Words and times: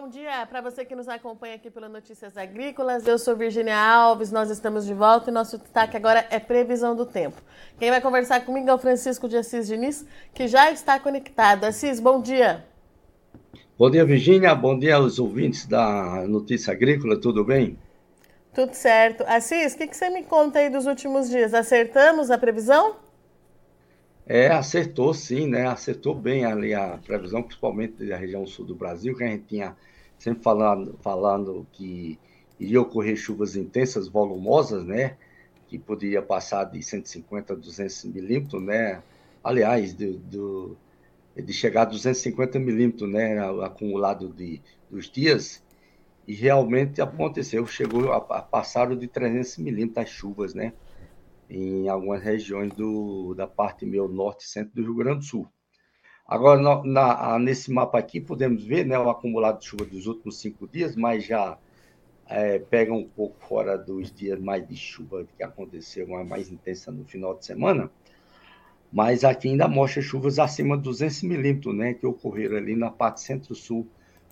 Bom 0.00 0.08
dia 0.08 0.46
para 0.46 0.62
você 0.62 0.82
que 0.82 0.96
nos 0.96 1.06
acompanha 1.08 1.56
aqui 1.56 1.70
pelo 1.70 1.86
Notícias 1.86 2.34
Agrícolas. 2.34 3.06
Eu 3.06 3.18
sou 3.18 3.36
Virginia 3.36 3.76
Alves, 3.76 4.32
nós 4.32 4.48
estamos 4.48 4.86
de 4.86 4.94
volta 4.94 5.28
e 5.28 5.32
nosso 5.32 5.58
destaque 5.58 5.94
agora 5.94 6.26
é 6.30 6.40
previsão 6.40 6.96
do 6.96 7.04
tempo. 7.04 7.36
Quem 7.78 7.90
vai 7.90 8.00
conversar 8.00 8.40
comigo 8.46 8.70
é 8.70 8.72
o 8.72 8.78
Francisco 8.78 9.28
de 9.28 9.36
Assis 9.36 9.66
Diniz, 9.66 10.06
que 10.32 10.48
já 10.48 10.72
está 10.72 10.98
conectado. 10.98 11.64
Assis, 11.64 12.00
bom 12.00 12.18
dia. 12.18 12.64
Bom 13.78 13.90
dia, 13.90 14.02
Virginia. 14.02 14.54
Bom 14.54 14.78
dia 14.78 14.96
aos 14.96 15.18
ouvintes 15.18 15.66
da 15.66 16.26
Notícia 16.26 16.72
Agrícola, 16.72 17.20
tudo 17.20 17.44
bem? 17.44 17.78
Tudo 18.54 18.72
certo. 18.72 19.22
Assis, 19.26 19.74
o 19.74 19.76
que, 19.76 19.86
que 19.86 19.94
você 19.94 20.08
me 20.08 20.22
conta 20.22 20.60
aí 20.60 20.70
dos 20.70 20.86
últimos 20.86 21.28
dias? 21.28 21.52
Acertamos 21.52 22.30
a 22.30 22.38
previsão? 22.38 22.96
É, 24.32 24.46
acertou 24.46 25.12
sim, 25.12 25.48
né? 25.48 25.66
Acertou 25.66 26.14
bem 26.14 26.44
ali 26.44 26.72
a 26.72 26.98
previsão, 26.98 27.42
principalmente 27.42 28.06
da 28.06 28.16
região 28.16 28.46
sul 28.46 28.64
do 28.64 28.76
Brasil, 28.76 29.16
que 29.16 29.24
a 29.24 29.26
gente 29.26 29.42
tinha 29.46 29.76
sempre 30.20 30.40
falando, 30.40 30.96
falando 31.02 31.66
que 31.72 32.16
iria 32.56 32.80
ocorrer 32.80 33.16
chuvas 33.16 33.56
intensas, 33.56 34.06
volumosas, 34.06 34.84
né? 34.84 35.16
Que 35.66 35.80
poderia 35.80 36.22
passar 36.22 36.62
de 36.62 36.80
150 36.80 37.54
a 37.54 37.56
200 37.56 38.04
milímetros, 38.04 38.62
né? 38.62 39.02
Aliás, 39.42 39.94
do, 39.94 40.16
do, 40.18 40.76
de 41.34 41.52
chegar 41.52 41.82
a 41.82 41.86
250 41.86 42.56
milímetros, 42.60 43.10
né? 43.10 43.36
Acumulado 43.64 44.28
de, 44.28 44.62
dos 44.88 45.10
dias. 45.10 45.60
E 46.28 46.34
realmente 46.34 47.02
aconteceu, 47.02 47.66
chegou 47.66 48.12
a, 48.12 48.46
a 48.52 48.94
de 48.94 49.08
300 49.08 49.58
milímetros 49.58 50.06
as 50.06 50.08
chuvas, 50.08 50.54
né? 50.54 50.72
Em 51.50 51.88
algumas 51.88 52.22
regiões 52.22 52.72
do, 52.72 53.34
da 53.34 53.46
parte 53.46 53.84
meio 53.84 54.06
norte 54.06 54.44
e 54.44 54.48
centro 54.48 54.72
do 54.76 54.82
Rio 54.82 54.94
Grande 54.94 55.18
do 55.18 55.24
Sul. 55.24 55.48
Agora, 56.26 56.60
na, 56.62 56.84
na, 56.84 57.38
nesse 57.40 57.72
mapa 57.72 57.98
aqui, 57.98 58.20
podemos 58.20 58.64
ver 58.64 58.86
né, 58.86 58.96
o 58.96 59.10
acumulado 59.10 59.58
de 59.58 59.66
chuva 59.66 59.84
dos 59.84 60.06
últimos 60.06 60.40
cinco 60.40 60.68
dias, 60.68 60.94
mas 60.94 61.24
já 61.24 61.58
é, 62.28 62.60
pega 62.60 62.92
um 62.92 63.04
pouco 63.04 63.36
fora 63.44 63.76
dos 63.76 64.12
dias 64.12 64.38
mais 64.38 64.66
de 64.66 64.76
chuva 64.76 65.26
que 65.36 65.42
aconteceu, 65.42 66.06
uma 66.06 66.22
mais 66.22 66.48
intensa 66.52 66.92
no 66.92 67.04
final 67.04 67.36
de 67.36 67.44
semana. 67.44 67.90
Mas 68.92 69.24
aqui 69.24 69.48
ainda 69.48 69.66
mostra 69.66 70.00
chuvas 70.00 70.38
acima 70.38 70.76
de 70.76 70.84
200 70.84 71.22
milímetros, 71.22 71.74
né, 71.74 71.94
que 71.94 72.06
ocorreram 72.06 72.58
ali 72.58 72.76
na 72.76 72.90
parte 72.90 73.20
centro-sul 73.22 73.88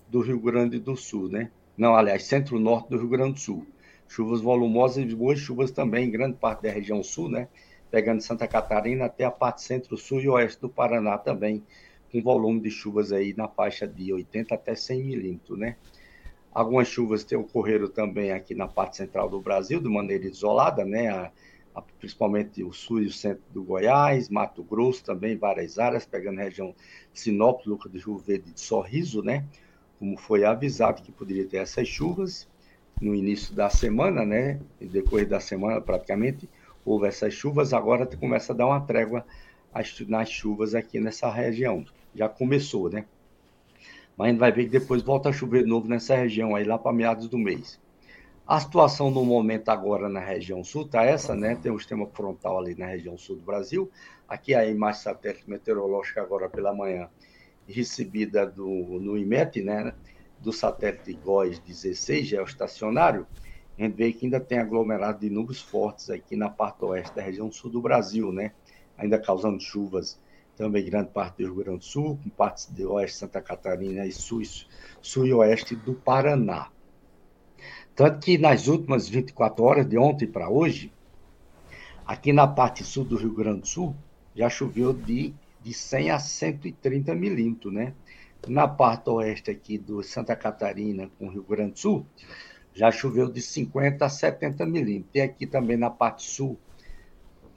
do 0.07 0.21
Rio 0.21 0.39
Grande 0.39 0.79
do 0.79 0.95
Sul, 0.95 1.27
né? 1.27 1.51
Não, 1.77 1.95
aliás, 1.95 2.23
centro-norte 2.23 2.89
do 2.89 2.97
Rio 2.97 3.09
Grande 3.09 3.33
do 3.33 3.39
Sul 3.39 3.67
chuvas 4.09 4.41
volumosas 4.41 4.97
e 4.97 5.15
boas 5.15 5.39
chuvas 5.39 5.69
também 5.69 6.07
em 6.07 6.11
grande 6.11 6.35
parte 6.35 6.63
da 6.63 6.71
região 6.71 7.01
sul, 7.03 7.29
né? 7.29 7.47
Pegando 7.91 8.21
Santa 8.21 8.47
Catarina 8.47 9.05
até 9.05 9.23
a 9.23 9.31
parte 9.31 9.61
centro-sul 9.61 10.19
e 10.19 10.27
oeste 10.27 10.59
do 10.59 10.67
Paraná 10.67 11.17
também, 11.17 11.63
com 12.11 12.21
volume 12.21 12.59
de 12.59 12.71
chuvas 12.71 13.11
aí 13.11 13.35
na 13.37 13.47
faixa 13.47 13.87
de 13.87 14.11
80 14.11 14.53
até 14.53 14.73
100 14.73 15.03
milímetros, 15.03 15.57
né? 15.57 15.77
Algumas 16.51 16.87
chuvas 16.87 17.23
têm 17.23 17.37
ocorrido 17.37 17.87
também 17.87 18.31
aqui 18.31 18.55
na 18.55 18.67
parte 18.67 18.97
central 18.97 19.29
do 19.29 19.39
Brasil, 19.39 19.79
de 19.79 19.87
maneira 19.87 20.25
isolada, 20.25 20.83
né? 20.83 21.07
A, 21.09 21.31
a, 21.75 21.81
principalmente 21.81 22.63
o 22.63 22.73
sul 22.73 23.03
e 23.03 23.05
o 23.05 23.11
centro 23.11 23.43
do 23.53 23.63
Goiás, 23.63 24.27
Mato 24.27 24.63
Grosso 24.63 25.03
também, 25.03 25.37
várias 25.37 25.77
áreas, 25.77 26.07
pegando 26.07 26.39
a 26.39 26.43
região 26.43 26.73
Sinop, 27.13 27.63
Lucas 27.67 27.91
do 27.91 27.99
Rio 27.99 28.17
Verde 28.17 28.51
de 28.51 28.59
Sorriso, 28.59 29.21
né? 29.21 29.45
Como 29.99 30.17
foi 30.17 30.45
avisado 30.45 31.03
que 31.03 31.11
poderia 31.11 31.45
ter 31.45 31.57
essas 31.57 31.87
chuvas 31.87 32.47
no 32.99 33.15
início 33.15 33.55
da 33.55 33.69
semana, 33.69 34.25
né? 34.25 34.59
E 34.79 34.85
depois 34.87 35.27
da 35.27 35.39
semana, 35.39 35.79
praticamente, 35.79 36.49
houve 36.83 37.07
essas 37.07 37.33
chuvas. 37.33 37.73
Agora 37.73 38.05
começa 38.05 38.53
a 38.53 38.55
dar 38.55 38.67
uma 38.67 38.81
trégua 38.81 39.25
nas 40.07 40.29
chuvas 40.29 40.75
aqui 40.75 40.99
nessa 40.99 41.29
região. 41.29 41.85
Já 42.13 42.27
começou, 42.27 42.89
né? 42.89 43.05
Mas 44.17 44.27
a 44.27 44.29
gente 44.31 44.39
vai 44.39 44.51
ver 44.51 44.65
que 44.65 44.71
depois 44.71 45.01
volta 45.01 45.29
a 45.29 45.33
chover 45.33 45.63
de 45.63 45.69
novo 45.69 45.87
nessa 45.87 46.15
região 46.15 46.55
aí, 46.55 46.65
lá 46.65 46.77
para 46.77 46.91
meados 46.91 47.29
do 47.29 47.37
mês. 47.37 47.79
A 48.45 48.59
situação 48.59 49.11
no 49.11 49.23
momento 49.23 49.69
agora 49.69 50.09
na 50.09 50.19
região 50.19 50.63
sul 50.63 50.87
tá 50.87 51.03
essa, 51.03 51.35
né? 51.35 51.55
Tem 51.55 51.71
um 51.71 51.77
sistema 51.77 52.07
frontal 52.07 52.57
ali 52.57 52.75
na 52.75 52.87
região 52.87 53.17
sul 53.17 53.35
do 53.35 53.43
Brasil. 53.43 53.89
Aqui 54.27 54.55
a 54.55 54.65
imagem 54.65 55.01
satélite 55.03 55.47
meteorológica 55.49 56.21
agora 56.21 56.49
pela 56.49 56.73
manhã, 56.73 57.07
recebida 57.67 58.45
do, 58.45 58.67
no 58.67 59.17
IMET, 59.17 59.61
né? 59.61 59.93
Do 60.41 60.53
satélite 60.53 61.13
GOES 61.13 61.59
16, 61.59 62.27
geoestacionário, 62.27 63.27
a 63.77 63.83
gente 63.83 63.95
vê 63.95 64.11
que 64.11 64.25
ainda 64.25 64.39
tem 64.39 64.59
aglomerado 64.59 65.19
de 65.19 65.29
nuvens 65.29 65.61
fortes 65.61 66.09
aqui 66.09 66.35
na 66.35 66.49
parte 66.49 66.83
oeste 66.83 67.15
da 67.15 67.21
região 67.21 67.51
sul 67.51 67.71
do 67.71 67.81
Brasil, 67.81 68.31
né? 68.31 68.51
Ainda 68.97 69.17
causando 69.17 69.59
chuvas 69.61 70.19
também 70.59 70.83
grande 70.83 71.09
parte 71.11 71.37
do 71.37 71.45
Rio 71.45 71.63
Grande 71.63 71.79
do 71.79 71.85
Sul, 71.85 72.19
com 72.21 72.29
partes 72.29 72.69
de 72.69 72.85
oeste 72.85 73.17
Santa 73.17 73.41
Catarina 73.41 74.05
e 74.05 74.11
sul, 74.11 74.41
sul 75.01 75.25
e 75.25 75.33
oeste 75.33 75.73
do 75.73 75.93
Paraná. 75.93 76.69
Tanto 77.95 78.19
que 78.19 78.37
nas 78.37 78.67
últimas 78.67 79.07
24 79.07 79.63
horas, 79.63 79.87
de 79.87 79.97
ontem 79.97 80.27
para 80.27 80.49
hoje, 80.49 80.91
aqui 82.05 82.33
na 82.33 82.45
parte 82.45 82.83
sul 82.83 83.05
do 83.05 83.15
Rio 83.15 83.33
Grande 83.33 83.61
do 83.61 83.67
Sul, 83.67 83.95
já 84.35 84.49
choveu 84.49 84.91
de, 84.91 85.33
de 85.61 85.73
100 85.73 86.11
a 86.11 86.19
130 86.19 87.15
milímetros, 87.15 87.73
né? 87.73 87.93
Na 88.47 88.67
parte 88.67 89.09
oeste 89.09 89.51
aqui 89.51 89.77
do 89.77 90.01
Santa 90.01 90.35
Catarina 90.35 91.09
com 91.19 91.29
Rio 91.29 91.43
Grande 91.43 91.73
do 91.73 91.79
Sul, 91.79 92.05
já 92.73 92.91
choveu 92.91 93.29
de 93.29 93.41
50 93.41 94.05
a 94.05 94.09
70 94.09 94.65
milímetros. 94.65 95.11
E 95.13 95.21
aqui 95.21 95.45
também 95.45 95.77
na 95.77 95.89
parte 95.89 96.23
sul 96.23 96.57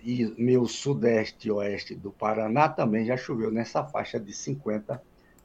e 0.04 0.34
meu 0.36 0.66
sudeste 0.66 1.48
e 1.48 1.50
oeste 1.50 1.94
do 1.94 2.10
Paraná 2.10 2.68
também 2.68 3.06
já 3.06 3.16
choveu 3.16 3.50
nessa 3.50 3.84
faixa 3.84 4.18
de 4.18 4.32
50 4.32 5.00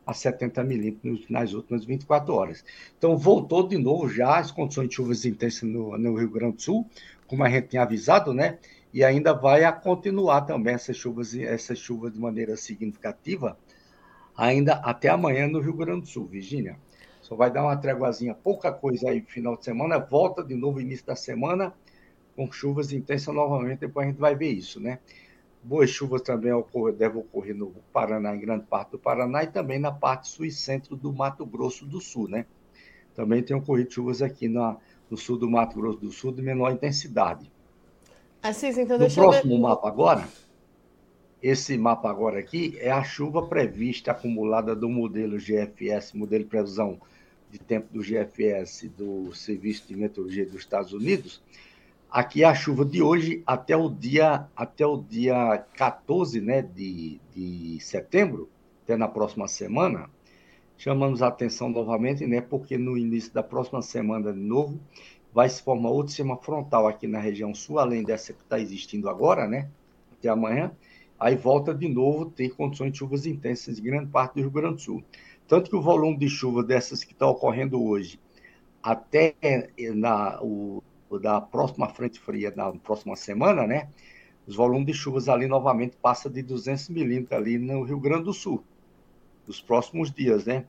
a 0.05 0.13
70 0.13 0.63
milímetros 0.63 1.25
nas 1.29 1.53
últimas 1.53 1.85
24 1.85 2.33
horas. 2.33 2.63
Então, 2.97 3.17
voltou 3.17 3.67
de 3.67 3.77
novo 3.77 4.09
já 4.09 4.37
as 4.37 4.51
condições 4.51 4.89
de 4.89 4.95
chuvas 4.95 5.25
intensas 5.25 5.63
no, 5.63 5.97
no 5.97 6.15
Rio 6.15 6.29
Grande 6.29 6.55
do 6.55 6.61
Sul, 6.61 6.89
como 7.27 7.43
a 7.43 7.49
gente 7.49 7.67
tinha 7.67 7.83
avisado, 7.83 8.33
né? 8.33 8.57
E 8.93 9.03
ainda 9.03 9.33
vai 9.33 9.69
continuar 9.81 10.41
também 10.41 10.73
essas 10.73 10.95
chuvas, 10.95 11.35
essas 11.35 11.77
chuvas 11.77 12.13
de 12.13 12.19
maneira 12.19 12.55
significativa 12.55 13.57
ainda 14.37 14.75
até 14.75 15.09
amanhã 15.09 15.47
no 15.47 15.59
Rio 15.59 15.73
Grande 15.73 16.01
do 16.01 16.07
Sul, 16.07 16.27
Virgínia. 16.27 16.77
Só 17.21 17.35
vai 17.35 17.51
dar 17.51 17.63
uma 17.63 17.75
tréguazinha, 17.75 18.33
pouca 18.33 18.71
coisa 18.71 19.09
aí 19.09 19.19
no 19.19 19.27
final 19.27 19.57
de 19.57 19.65
semana, 19.65 19.97
volta 19.97 20.43
de 20.43 20.55
novo 20.55 20.79
início 20.79 21.05
da 21.05 21.15
semana, 21.15 21.73
com 22.35 22.49
chuvas 22.51 22.93
intensas 22.93 23.33
novamente, 23.33 23.79
depois 23.79 24.05
a 24.05 24.09
gente 24.11 24.19
vai 24.19 24.35
ver 24.35 24.51
isso, 24.51 24.79
né? 24.79 24.99
Boas 25.61 25.89
chuvas 25.89 26.21
também 26.21 26.53
devem 26.95 27.19
ocorrer 27.19 27.55
no 27.55 27.73
Paraná, 27.91 28.33
em 28.33 28.39
grande 28.39 28.65
parte 28.67 28.91
do 28.91 28.99
Paraná, 28.99 29.43
e 29.43 29.47
também 29.47 29.79
na 29.79 29.91
parte 29.91 30.29
sul 30.29 30.45
e 30.45 30.51
centro 30.51 30.95
do 30.95 31.11
Mato 31.11 31.45
Grosso 31.45 31.85
do 31.85 31.99
Sul, 31.99 32.29
né? 32.29 32.45
Também 33.15 33.41
tem 33.41 33.57
ocorrido 33.57 33.91
chuvas 33.91 34.21
aqui 34.21 34.47
na, 34.47 34.77
no 35.09 35.17
sul 35.17 35.37
do 35.37 35.49
Mato 35.49 35.75
Grosso 35.75 35.99
do 35.99 36.11
Sul 36.11 36.31
de 36.31 36.41
menor 36.41 36.71
intensidade. 36.71 37.51
Assis, 38.41 38.77
então 38.77 38.97
no 38.97 39.11
próximo 39.11 39.55
eu... 39.55 39.59
mapa 39.59 39.87
agora, 39.87 40.25
esse 41.41 41.77
mapa 41.77 42.09
agora 42.09 42.39
aqui 42.39 42.77
é 42.79 42.89
a 42.89 43.03
chuva 43.03 43.45
prevista 43.45 44.11
acumulada 44.11 44.75
do 44.75 44.89
modelo 44.89 45.37
GFS, 45.37 46.13
modelo 46.13 46.43
de 46.43 46.49
previsão 46.49 46.99
de 47.51 47.59
tempo 47.59 47.87
do 47.93 48.01
GFS, 48.01 48.89
do 48.97 49.33
Serviço 49.33 49.87
de 49.87 49.95
Meteorologia 49.95 50.45
dos 50.45 50.55
Estados 50.55 50.93
Unidos. 50.93 51.41
Aqui 52.09 52.43
é 52.43 52.47
a 52.47 52.55
chuva 52.55 52.83
de 52.83 53.01
hoje 53.01 53.43
até 53.45 53.77
o 53.77 53.87
dia, 53.87 54.47
até 54.55 54.85
o 54.85 54.97
dia 54.97 55.63
14 55.75 56.41
né, 56.41 56.61
de, 56.61 57.19
de 57.35 57.79
setembro, 57.81 58.49
até 58.83 58.97
na 58.97 59.07
próxima 59.07 59.47
semana. 59.47 60.09
Chamamos 60.75 61.21
a 61.21 61.27
atenção 61.27 61.69
novamente, 61.69 62.25
né, 62.25 62.41
porque 62.41 62.77
no 62.77 62.97
início 62.97 63.31
da 63.33 63.43
próxima 63.43 63.81
semana, 63.81 64.33
de 64.33 64.39
novo, 64.39 64.79
vai 65.33 65.47
se 65.49 65.61
formar 65.61 65.89
outro 65.89 66.09
sistema 66.09 66.37
frontal 66.37 66.87
aqui 66.87 67.07
na 67.07 67.19
região 67.19 67.53
sul, 67.53 67.77
além 67.77 68.03
dessa 68.03 68.33
que 68.33 68.41
está 68.41 68.59
existindo 68.59 69.07
agora, 69.07 69.47
né, 69.47 69.69
até 70.17 70.29
amanhã 70.29 70.71
aí 71.19 71.35
volta 71.35 71.73
de 71.73 71.87
novo 71.87 72.25
ter 72.25 72.49
condições 72.49 72.91
de 72.91 72.99
chuvas 72.99 73.25
intensas 73.25 73.79
em 73.79 73.83
grande 73.83 74.11
parte 74.11 74.35
do 74.35 74.41
Rio 74.41 74.51
Grande 74.51 74.75
do 74.75 74.81
Sul. 74.81 75.03
Tanto 75.47 75.69
que 75.69 75.75
o 75.75 75.81
volume 75.81 76.17
de 76.17 76.27
chuva 76.27 76.63
dessas 76.63 77.03
que 77.03 77.13
estão 77.13 77.29
ocorrendo 77.29 77.81
hoje, 77.81 78.19
até 78.83 79.33
na, 79.95 80.39
o, 80.41 80.83
da 81.21 81.39
próxima 81.39 81.87
frente 81.89 82.19
fria, 82.19 82.53
na 82.55 82.71
próxima 82.71 83.15
semana, 83.15 83.65
né? 83.65 83.89
Os 84.45 84.55
volumes 84.55 84.87
de 84.87 84.93
chuvas 84.93 85.27
ali 85.27 85.47
novamente 85.47 85.97
passa 86.01 86.29
de 86.29 86.41
200 86.41 86.89
milímetros 86.89 87.37
ali 87.37 87.57
no 87.57 87.83
Rio 87.83 87.99
Grande 87.99 88.25
do 88.25 88.33
Sul, 88.33 88.63
nos 89.45 89.61
próximos 89.61 90.11
dias, 90.11 90.45
né? 90.45 90.65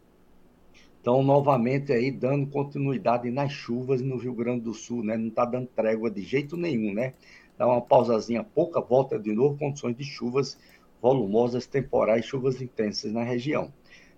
Então, 1.01 1.23
novamente 1.23 1.93
aí 1.93 2.11
dando 2.11 2.47
continuidade 2.49 3.31
nas 3.31 3.53
chuvas 3.53 4.03
no 4.03 4.17
Rio 4.17 4.35
Grande 4.35 4.63
do 4.63 4.75
Sul, 4.75 5.05
né? 5.05 5.17
Não 5.17 5.29
está 5.29 5.45
dando 5.45 5.69
trégua 5.69 6.11
de 6.11 6.23
jeito 6.23 6.57
nenhum, 6.57 6.93
né? 6.93 7.15
Dá 7.59 7.67
uma 7.67 7.81
pausazinha 7.81 8.45
pouca, 8.45 8.81
volta 8.81 9.19
de 9.19 9.33
novo, 9.33 9.59
condições 9.59 9.97
de 9.97 10.05
chuvas 10.05 10.57
volumosas, 11.03 11.67
temporais, 11.67 12.25
chuvas 12.25 12.63
intensas 12.63 13.13
na 13.13 13.23
região. 13.23 13.73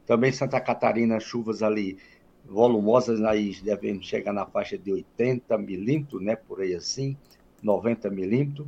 Também 0.07 0.31
Santa 0.31 0.61
Catarina, 0.61 1.19
chuvas 1.19 1.63
ali 1.63 1.99
volumosas, 2.45 3.23
aí 3.23 3.55
devem 3.63 4.01
chegar 4.03 4.33
na 4.33 4.47
faixa 4.47 4.77
de 4.77 4.93
80 4.93 5.57
milímetros, 5.59 6.23
né, 6.23 6.37
por 6.37 6.61
aí 6.61 6.75
assim, 6.75 7.17
90 7.63 8.11
milímetros, 8.11 8.67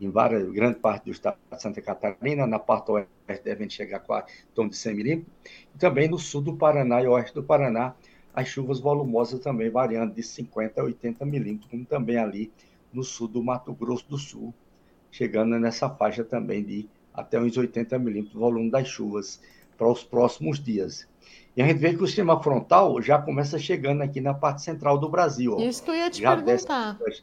em 0.00 0.10
várias, 0.10 0.50
grande 0.50 0.78
parte 0.78 1.04
do 1.04 1.10
estado 1.12 1.36
de 1.50 1.62
Santa 1.62 1.80
Catarina, 1.80 2.46
na 2.46 2.58
parte 2.58 2.90
oeste 2.90 3.44
devem 3.44 3.70
chegar 3.70 4.02
a 4.08 4.26
torno 4.54 4.70
de 4.70 4.76
100 4.76 4.94
milímetros, 4.94 5.32
e 5.74 5.78
também 5.78 6.08
no 6.08 6.18
sul 6.18 6.42
do 6.42 6.56
Paraná 6.56 7.00
e 7.02 7.06
oeste 7.06 7.34
do 7.34 7.42
Paraná, 7.42 7.94
as 8.34 8.48
chuvas 8.48 8.80
volumosas 8.80 9.40
também 9.40 9.70
variando 9.70 10.14
de 10.14 10.22
50 10.22 10.80
a 10.80 10.84
80 10.84 11.24
milímetros, 11.24 11.70
como 11.70 11.84
também 11.84 12.16
ali 12.16 12.50
no 12.92 13.02
sul 13.02 13.28
do 13.28 13.42
Mato 13.42 13.72
Grosso 13.72 14.08
do 14.08 14.18
Sul, 14.18 14.54
chegando 15.10 15.58
nessa 15.58 15.88
faixa 15.88 16.24
também 16.24 16.62
de 16.62 16.88
até 17.12 17.38
uns 17.40 17.56
80 17.56 17.98
milímetros 17.98 18.34
volume 18.34 18.70
das 18.70 18.88
chuvas 18.88 19.40
para 19.76 19.88
os 19.88 20.02
próximos 20.02 20.58
dias. 20.62 21.08
E 21.56 21.62
a 21.62 21.66
gente 21.66 21.78
vê 21.78 21.94
que 21.94 22.02
o 22.02 22.06
sistema 22.06 22.42
frontal 22.42 23.00
já 23.02 23.20
começa 23.20 23.58
chegando 23.58 24.02
aqui 24.02 24.20
na 24.20 24.32
parte 24.32 24.62
central 24.62 24.98
do 24.98 25.08
Brasil. 25.08 25.58
Isso 25.60 25.82
que 25.82 25.90
eu 25.90 25.94
ia 25.94 26.10
te 26.10 26.22
já 26.22 26.36
perguntar. 26.36 26.98
Dessa... 26.98 27.22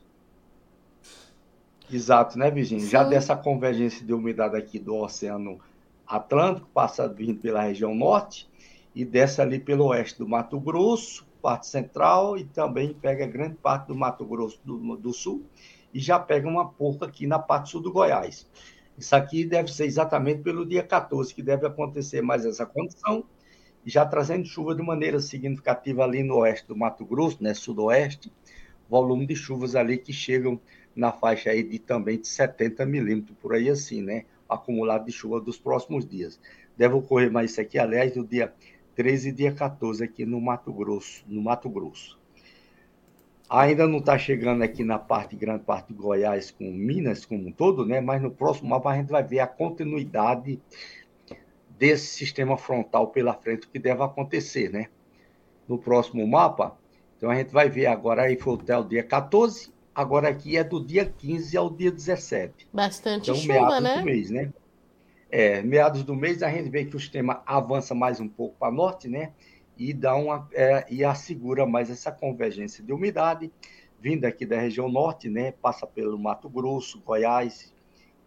Exato, 1.91 2.37
né, 2.37 2.51
Virginia? 2.51 2.85
Já 2.85 3.03
dessa 3.03 3.35
convergência 3.35 4.05
de 4.05 4.13
umidade 4.13 4.55
aqui 4.55 4.77
do 4.77 4.95
Oceano 4.95 5.59
Atlântico, 6.05 6.67
passa 6.71 7.07
vindo 7.07 7.39
pela 7.39 7.63
região 7.63 7.95
norte, 7.95 8.47
e 8.93 9.03
desce 9.05 9.41
ali 9.41 9.59
pelo 9.59 9.85
oeste 9.85 10.19
do 10.19 10.27
Mato 10.27 10.59
Grosso, 10.59 11.25
parte 11.41 11.67
central, 11.67 12.37
e 12.37 12.43
também 12.43 12.93
pega 12.93 13.25
grande 13.25 13.55
parte 13.55 13.87
do 13.87 13.95
Mato 13.95 14.25
Grosso 14.25 14.59
do, 14.63 14.95
do 14.97 15.13
Sul, 15.13 15.45
e 15.93 15.99
já 15.99 16.19
pega 16.19 16.47
uma 16.47 16.69
pouco 16.69 17.03
aqui 17.03 17.25
na 17.25 17.39
parte 17.39 17.71
sul 17.71 17.81
do 17.81 17.91
Goiás. 17.91 18.47
Isso 18.97 19.15
aqui 19.15 19.45
deve 19.45 19.73
ser 19.73 19.85
exatamente 19.85 20.41
pelo 20.41 20.65
dia 20.65 20.83
14, 20.83 21.33
que 21.33 21.41
deve 21.41 21.65
acontecer 21.65 22.21
mais 22.21 22.45
essa 22.45 22.65
condição, 22.65 23.23
já 23.85 24.05
trazendo 24.05 24.45
chuva 24.45 24.75
de 24.75 24.83
maneira 24.83 25.19
significativa 25.19 26.03
ali 26.03 26.21
no 26.21 26.37
oeste 26.39 26.67
do 26.67 26.75
Mato 26.75 27.05
Grosso, 27.05 27.41
né, 27.41 27.53
sudoeste, 27.53 28.31
volume 28.89 29.25
de 29.25 29.35
chuvas 29.35 29.75
ali 29.75 29.97
que 29.97 30.11
chegam 30.11 30.59
na 30.95 31.11
faixa 31.11 31.51
aí 31.51 31.63
de 31.63 31.79
também 31.79 32.19
de 32.19 32.27
70 32.27 32.85
milímetros, 32.85 33.37
por 33.41 33.53
aí 33.53 33.69
assim, 33.69 34.01
né, 34.01 34.25
acumulado 34.49 35.05
de 35.05 35.11
chuva 35.11 35.39
dos 35.39 35.57
próximos 35.57 36.05
dias. 36.05 36.39
Deve 36.75 36.95
ocorrer 36.95 37.31
mais 37.31 37.51
isso 37.51 37.61
aqui, 37.61 37.77
aliás, 37.79 38.13
do 38.13 38.25
dia 38.25 38.53
13 38.99 39.29
e 39.29 39.31
dia 39.31 39.53
14 39.53 40.03
aqui 40.03 40.25
no 40.25 40.41
Mato 40.41 40.73
Grosso, 40.73 41.23
no 41.25 41.41
Mato 41.41 41.69
Grosso. 41.69 42.19
Ainda 43.49 43.87
não 43.87 43.99
está 43.99 44.17
chegando 44.17 44.61
aqui 44.61 44.83
na 44.83 44.99
parte, 44.99 45.37
grande 45.37 45.63
parte 45.63 45.87
de 45.87 45.93
Goiás 45.93 46.51
com 46.51 46.65
Minas 46.65 47.23
como 47.23 47.47
um 47.47 47.51
todo, 47.53 47.85
né? 47.85 48.01
Mas 48.01 48.21
no 48.21 48.29
próximo 48.29 48.67
mapa 48.67 48.89
a 48.89 48.97
gente 48.97 49.07
vai 49.07 49.23
ver 49.23 49.39
a 49.39 49.47
continuidade 49.47 50.59
desse 51.77 52.07
sistema 52.07 52.57
frontal 52.57 53.07
pela 53.07 53.33
frente 53.33 53.69
que 53.69 53.79
deve 53.79 54.03
acontecer, 54.03 54.69
né? 54.69 54.87
No 55.65 55.77
próximo 55.77 56.27
mapa, 56.27 56.77
então 57.15 57.29
a 57.29 57.35
gente 57.35 57.53
vai 57.53 57.69
ver 57.69 57.85
agora 57.85 58.23
aí 58.23 58.35
foi 58.35 58.55
até 58.55 58.77
o 58.77 58.83
dia 58.83 59.01
14, 59.01 59.71
agora 59.95 60.27
aqui 60.27 60.57
é 60.57 60.63
do 60.63 60.85
dia 60.85 61.05
15 61.05 61.55
ao 61.55 61.69
dia 61.69 61.89
17. 61.89 62.67
Bastante 62.73 63.31
então, 63.31 63.35
chuva, 63.35 63.79
né? 63.79 63.99
do 63.99 64.03
mês, 64.03 64.29
né? 64.29 64.51
É, 65.31 65.61
meados 65.61 66.03
do 66.03 66.15
mês 66.15 66.41
a 66.41 66.49
gente 66.49 66.69
vê 66.69 66.85
que 66.85 66.95
o 66.95 66.99
sistema 66.99 67.43
avança 67.45 67.93
mais 67.93 68.19
um 68.19 68.27
pouco 68.27 68.55
para 68.57 68.71
norte, 68.71 69.07
né? 69.07 69.31
E 69.77 69.93
dá 69.93 70.15
uma 70.15 70.47
é, 70.53 70.85
e 70.89 71.03
assegura 71.03 71.65
mais 71.65 71.89
essa 71.89 72.11
convergência 72.11 72.83
de 72.83 72.91
umidade 72.91 73.51
vinda 74.01 74.27
aqui 74.27 74.45
da 74.45 74.59
região 74.59 74.89
norte, 74.89 75.29
né? 75.29 75.51
Passa 75.51 75.85
pelo 75.85 76.17
Mato 76.17 76.49
Grosso, 76.49 77.01
Goiás, 77.01 77.73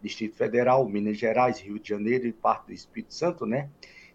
Distrito 0.01 0.35
Federal, 0.35 0.87
Minas 0.87 1.17
Gerais, 1.17 1.59
Rio 1.59 1.79
de 1.79 1.89
Janeiro 1.89 2.27
e 2.27 2.31
parte 2.31 2.67
do 2.67 2.73
Espírito 2.73 3.13
Santo, 3.13 3.45
né? 3.45 3.69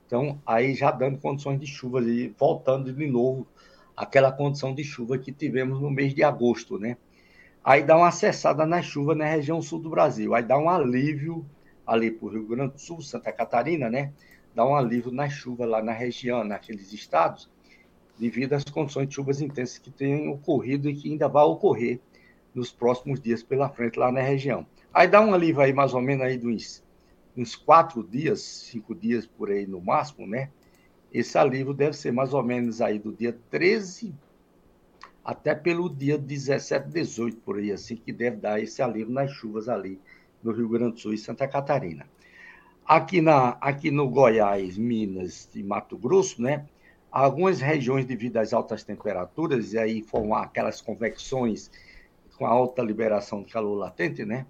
Então, 0.07 0.41
aí 0.47 0.75
já 0.75 0.91
dando 0.91 1.19
condições 1.19 1.61
de 1.61 1.67
chuva 1.67 2.01
e 2.01 2.29
voltando 2.39 2.93
de 2.93 3.07
novo 3.07 3.47
aquela 3.95 4.33
condição 4.33 4.75
de 4.75 4.83
chuva 4.83 5.19
que 5.19 5.33
tivemos 5.33 5.81
no 5.81 5.91
mês 5.91 6.15
de 6.15 6.23
agosto, 6.23 6.79
né? 6.79 6.97
Aí 7.63 7.83
dá 7.83 7.97
uma 7.97 8.11
cessada 8.11 8.65
na 8.65 8.81
chuva 8.81 9.15
na 9.15 9.27
região 9.27 9.61
sul 9.61 9.81
do 9.81 9.91
Brasil, 9.91 10.35
aí 10.35 10.43
dá 10.43 10.57
um 10.57 10.71
alívio 10.71 11.45
ali 11.89 12.11
para 12.11 12.27
o 12.27 12.31
Rio 12.31 12.47
Grande 12.47 12.75
do 12.75 12.79
Sul, 12.79 13.01
Santa 13.01 13.33
Catarina, 13.33 13.89
né? 13.89 14.13
Dá 14.55 14.65
um 14.65 14.77
alívio 14.77 15.11
na 15.11 15.29
chuva 15.29 15.65
lá 15.65 15.83
na 15.83 15.93
região, 15.93 16.45
naqueles 16.45 16.93
estados, 16.93 17.51
devido 18.19 18.53
às 18.53 18.65
condições 18.65 19.09
de 19.09 19.15
chuvas 19.15 19.41
intensas 19.41 19.79
que 19.79 19.91
têm 19.91 20.29
ocorrido 20.29 20.91
e 20.91 20.95
que 20.95 21.11
ainda 21.11 21.29
vai 21.29 21.45
ocorrer 21.45 21.99
nos 22.55 22.71
próximos 22.71 23.21
dias 23.21 23.43
pela 23.43 23.71
frente 23.71 23.99
lá 23.99 24.13
na 24.13 24.21
região. 24.21 24.67
Aí 24.93 25.09
dá 25.09 25.21
um 25.21 25.33
alívio 25.33 25.63
aí, 25.63 25.73
mais 25.73 25.95
ou 25.95 26.03
menos, 26.03 26.27
aí 26.27 26.39
uns, 26.45 26.85
uns 27.35 27.57
quatro 27.57 28.03
dias, 28.03 28.43
cinco 28.43 28.95
dias 28.95 29.27
por 29.27 29.51
aí 29.51 29.67
no 29.67 29.81
máximo, 29.81 30.27
né? 30.27 30.51
Esse 31.11 31.39
alívio 31.39 31.73
deve 31.73 31.97
ser 31.97 32.13
mais 32.13 32.35
ou 32.35 32.43
menos 32.43 32.83
aí 32.83 32.99
do 32.99 33.13
dia 33.13 33.35
13 33.51 34.15
até 35.25 35.55
pelo 35.55 35.89
dia 35.89 36.19
17, 36.19 36.89
18, 36.89 37.39
por 37.39 37.59
aí, 37.59 37.73
assim, 37.73 37.97
que 37.97 38.13
deve 38.13 38.37
dar 38.37 38.61
esse 38.61 38.83
alívio 38.83 39.13
nas 39.13 39.31
chuvas 39.31 39.69
ali 39.69 39.99
no 40.43 40.53
Rio 40.53 40.69
Grande 40.69 40.93
do 40.93 41.01
Sul 41.01 41.15
e 41.15 41.19
Santa 41.19 41.47
Catarina. 41.47 42.07
Aqui, 42.85 43.21
na, 43.21 43.51
aqui 43.61 43.91
no 43.91 44.09
Goiás, 44.09 44.79
Minas 44.79 45.49
e 45.55 45.63
Mato 45.63 45.97
Grosso, 45.97 46.41
né? 46.41 46.67
Algumas 47.11 47.61
regiões, 47.61 48.05
devido 48.05 48.37
às 48.39 48.53
altas 48.53 48.83
temperaturas, 48.83 49.73
e 49.73 49.79
aí 49.79 50.03
formar 50.03 50.43
aquelas 50.43 50.81
convecções 50.81 51.71
com 52.37 52.47
alta 52.47 52.83
liberação 52.83 53.43
de 53.43 53.53
calor 53.53 53.75
latente, 53.75 54.25
né? 54.25 54.47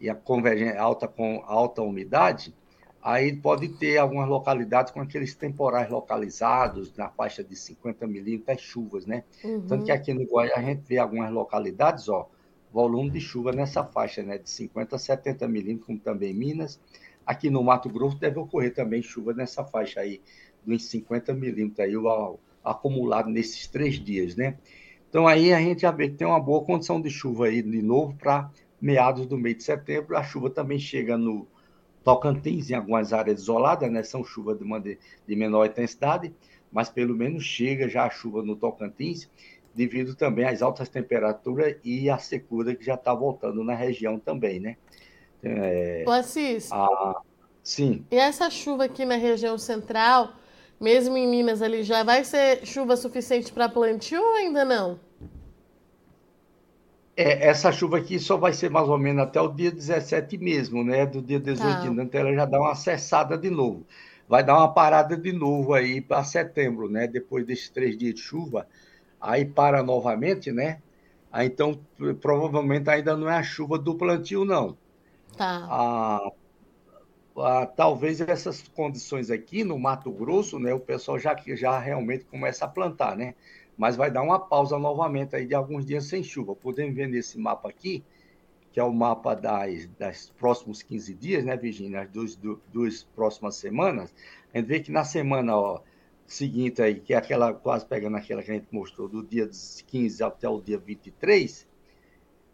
e 0.00 0.10
a 0.10 0.14
convergência 0.14 0.80
alta 0.80 1.08
com 1.08 1.42
alta 1.46 1.82
umidade, 1.82 2.54
aí 3.02 3.34
pode 3.34 3.68
ter 3.68 3.98
algumas 3.98 4.28
localidades 4.28 4.92
com 4.92 5.00
aqueles 5.00 5.34
temporais 5.34 5.90
localizados 5.90 6.94
na 6.94 7.08
faixa 7.08 7.42
de 7.42 7.56
50 7.56 8.06
milímetros, 8.06 8.60
chuvas, 8.60 9.06
né? 9.06 9.24
Uhum. 9.42 9.66
Tanto 9.66 9.84
que 9.84 9.92
aqui 9.92 10.12
no 10.12 10.26
Goiás 10.26 10.52
a 10.56 10.62
gente 10.62 10.82
vê 10.86 10.98
algumas 10.98 11.30
localidades, 11.30 12.08
ó, 12.08 12.28
volume 12.74 13.08
de 13.08 13.20
chuva 13.20 13.52
nessa 13.52 13.84
faixa, 13.84 14.20
né? 14.20 14.36
De 14.36 14.50
50 14.50 14.96
a 14.96 14.98
70 14.98 15.46
milímetros, 15.46 15.86
como 15.86 16.00
também 16.00 16.34
Minas. 16.34 16.80
Aqui 17.24 17.48
no 17.48 17.62
Mato 17.62 17.88
Grosso 17.88 18.18
deve 18.18 18.40
ocorrer 18.40 18.74
também 18.74 19.00
chuva 19.00 19.32
nessa 19.32 19.64
faixa 19.64 20.00
aí, 20.00 20.20
dos 20.66 20.84
50 20.86 21.32
milímetros 21.34 21.78
aí, 21.78 21.96
o, 21.96 22.38
acumulado 22.64 23.30
nesses 23.30 23.68
três 23.68 23.94
dias, 23.94 24.34
né? 24.34 24.58
Então 25.08 25.28
aí 25.28 25.52
a 25.52 25.60
gente 25.60 25.82
já 25.82 25.92
vê 25.92 26.08
que 26.08 26.16
tem 26.16 26.26
uma 26.26 26.40
boa 26.40 26.64
condição 26.64 27.00
de 27.00 27.08
chuva 27.08 27.46
aí 27.46 27.62
de 27.62 27.80
novo 27.80 28.16
para 28.16 28.50
meados 28.80 29.24
do 29.24 29.38
mês 29.38 29.58
de 29.58 29.62
setembro. 29.62 30.16
A 30.16 30.24
chuva 30.24 30.50
também 30.50 30.78
chega 30.78 31.16
no 31.16 31.46
Tocantins, 32.02 32.70
em 32.70 32.74
algumas 32.74 33.12
áreas 33.12 33.42
isoladas, 33.42 33.88
né? 33.88 34.02
São 34.02 34.24
chuvas 34.24 34.58
de, 34.58 34.98
de 35.28 35.36
menor 35.36 35.64
intensidade, 35.66 36.34
mas 36.72 36.90
pelo 36.90 37.14
menos 37.14 37.44
chega 37.44 37.88
já 37.88 38.04
a 38.04 38.10
chuva 38.10 38.42
no 38.42 38.56
Tocantins, 38.56 39.30
devido 39.74 40.14
também 40.14 40.46
às 40.46 40.62
altas 40.62 40.88
temperaturas 40.88 41.76
e 41.84 42.08
à 42.08 42.18
secura 42.18 42.74
que 42.74 42.84
já 42.84 42.94
está 42.94 43.12
voltando 43.12 43.62
na 43.64 43.74
região 43.74 44.18
também, 44.18 44.60
né? 44.60 44.76
É, 45.42 46.04
Assis, 46.06 46.70
a... 46.72 47.20
sim. 47.62 48.04
E 48.10 48.16
essa 48.16 48.48
chuva 48.48 48.84
aqui 48.84 49.04
na 49.04 49.16
região 49.16 49.58
central, 49.58 50.32
mesmo 50.80 51.16
em 51.16 51.28
Minas 51.28 51.60
ali, 51.60 51.82
já 51.82 52.02
vai 52.02 52.24
ser 52.24 52.64
chuva 52.64 52.96
suficiente 52.96 53.52
para 53.52 53.68
plantio 53.68 54.22
ou 54.22 54.36
ainda 54.36 54.64
não? 54.64 54.98
É, 57.16 57.48
essa 57.48 57.70
chuva 57.70 57.98
aqui 57.98 58.18
só 58.18 58.36
vai 58.36 58.52
ser 58.52 58.70
mais 58.70 58.88
ou 58.88 58.98
menos 58.98 59.22
até 59.22 59.40
o 59.40 59.48
dia 59.48 59.70
17 59.70 60.36
mesmo, 60.38 60.82
né? 60.82 61.06
Do 61.06 61.22
dia 61.22 61.38
18 61.38 61.68
tá. 61.68 61.80
de 61.80 61.88
então 61.88 62.20
ela 62.20 62.34
já 62.34 62.44
dá 62.44 62.60
uma 62.60 62.74
cessada 62.74 63.38
de 63.38 63.50
novo. 63.50 63.86
Vai 64.28 64.42
dar 64.42 64.56
uma 64.56 64.72
parada 64.72 65.16
de 65.16 65.32
novo 65.32 65.74
aí 65.74 66.00
para 66.00 66.24
setembro, 66.24 66.88
né? 66.88 67.06
Depois 67.06 67.46
desses 67.46 67.68
três 67.68 67.96
dias 67.96 68.14
de 68.14 68.20
chuva, 68.20 68.66
aí 69.24 69.44
para 69.44 69.82
novamente, 69.82 70.52
né? 70.52 70.80
Aí, 71.32 71.48
então, 71.48 71.80
provavelmente 72.20 72.88
ainda 72.88 73.16
não 73.16 73.28
é 73.28 73.36
a 73.36 73.42
chuva 73.42 73.78
do 73.78 73.96
plantio, 73.96 74.44
não. 74.44 74.76
Tá. 75.36 75.66
Ah, 75.68 76.30
ah, 77.36 77.66
talvez 77.66 78.20
essas 78.20 78.62
condições 78.68 79.30
aqui 79.30 79.64
no 79.64 79.78
Mato 79.78 80.12
Grosso, 80.12 80.58
né? 80.60 80.72
O 80.72 80.78
pessoal 80.78 81.18
já, 81.18 81.36
já 81.48 81.78
realmente 81.78 82.24
começa 82.26 82.64
a 82.64 82.68
plantar, 82.68 83.16
né? 83.16 83.34
mas 83.76 83.96
vai 83.96 84.10
dar 84.10 84.22
uma 84.22 84.38
pausa 84.38 84.78
novamente 84.78 85.34
aí 85.34 85.46
de 85.46 85.54
alguns 85.54 85.84
dias 85.84 86.04
sem 86.04 86.22
chuva. 86.22 86.54
Podemos 86.54 86.94
ver 86.94 87.08
nesse 87.08 87.38
mapa 87.38 87.68
aqui, 87.68 88.04
que 88.72 88.80
é 88.80 88.84
o 88.84 88.92
mapa 88.92 89.34
das, 89.34 89.86
das 89.98 90.30
próximos 90.30 90.82
15 90.82 91.14
dias, 91.14 91.44
né, 91.44 91.56
Virginia? 91.56 92.02
As 92.02 92.10
duas, 92.10 92.38
duas 92.72 93.04
próximas 93.14 93.56
semanas. 93.56 94.14
A 94.52 94.58
gente 94.58 94.66
vê 94.66 94.80
que 94.80 94.92
na 94.92 95.04
semana 95.04 95.56
ó, 95.56 95.80
seguinte 96.26 96.82
aí, 96.82 96.96
que 96.96 97.14
é 97.14 97.16
aquela, 97.16 97.52
quase 97.52 97.84
pegando 97.86 98.16
aquela 98.16 98.42
que 98.42 98.50
a 98.50 98.54
gente 98.54 98.66
mostrou, 98.70 99.08
do 99.08 99.22
dia 99.22 99.48
15 99.86 100.22
até 100.22 100.48
o 100.48 100.60
dia 100.60 100.78
23, 100.78 101.66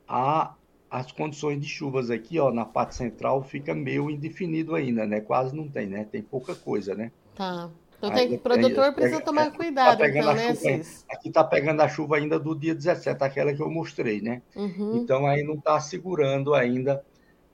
a, 0.09 0.55
as 0.91 1.13
condições 1.13 1.61
de 1.61 1.69
chuvas 1.69 2.11
aqui, 2.11 2.39
ó, 2.39 2.51
na 2.51 2.65
parte 2.65 2.95
central, 2.95 3.43
fica 3.43 3.75
meio 3.75 4.11
indefinido 4.11 4.75
ainda, 4.75 5.07
né? 5.07 5.21
Quase 5.21 5.55
não 5.55 5.69
tem, 5.69 5.87
né? 5.87 6.05
Tem 6.05 6.23
pouca 6.23 6.55
coisa, 6.55 6.95
né? 6.95 7.13
Tá. 7.35 7.71
Então 8.01 8.11
tem, 8.15 8.35
o 8.35 8.39
produtor 8.39 8.95
precisa 8.95 9.21
tomar 9.21 9.51
tá 9.51 9.57
cuidado, 9.59 9.99
tá 9.99 10.09
então, 10.09 10.33
né, 10.33 10.55
Cis? 10.55 11.05
Aqui 11.11 11.29
está 11.29 11.45
pegando 11.45 11.83
a 11.83 11.89
chuva 11.89 12.17
ainda 12.17 12.39
do 12.39 12.59
dia 12.59 12.75
17, 12.75 13.23
aquela 13.23 13.53
que 13.53 13.61
eu 13.61 13.71
mostrei, 13.71 14.23
né? 14.23 14.41
Uhum. 14.57 14.97
Então 14.97 15.27
aí 15.27 15.43
não 15.43 15.55
está 15.55 15.79
segurando 15.79 16.55
ainda 16.55 17.05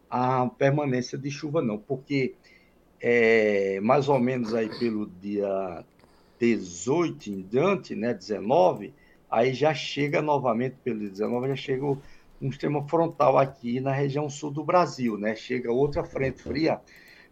a 0.09 0.47
permanência 0.47 1.19
de 1.19 1.33
chuva, 1.33 1.61
não, 1.61 1.77
porque 1.77 2.37
é, 3.01 3.81
mais 3.83 4.09
ou 4.09 4.21
menos 4.21 4.55
aí 4.55 4.69
pelo 4.79 5.07
dia 5.21 5.85
18 6.39 7.31
em 7.31 7.43
diante, 7.43 7.95
né, 7.95 8.15
19, 8.15 8.95
aí 9.31 9.55
já 9.55 9.75
chega 9.75 10.21
novamente, 10.23 10.77
pelo 10.83 11.01
19, 11.01 11.49
já 11.49 11.57
chega 11.57 11.85
um 11.85 12.51
sistema 12.51 12.87
frontal 12.87 13.39
aqui 13.39 13.81
na 13.81 13.93
região 13.93 14.29
sul 14.29 14.51
do 14.51 14.63
Brasil, 14.63 15.17
né? 15.17 15.35
Chega 15.35 15.73
outra 15.73 16.05
frente 16.05 16.43
fria 16.43 16.81